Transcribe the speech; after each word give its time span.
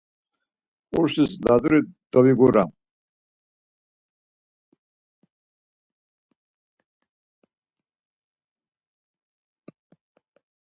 Ǩursis 0.91 1.31
Lazuri 1.45 1.79
doviguram. 2.11 2.69